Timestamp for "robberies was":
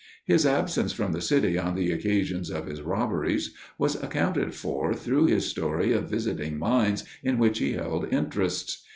2.81-4.01